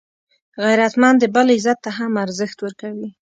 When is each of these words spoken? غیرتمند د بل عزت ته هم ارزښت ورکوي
غیرتمند 0.63 1.17
د 1.19 1.25
بل 1.35 1.47
عزت 1.55 1.77
ته 1.85 1.91
هم 1.97 2.11
ارزښت 2.25 2.57
ورکوي 2.61 3.09